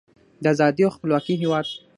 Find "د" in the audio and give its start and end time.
0.43-0.45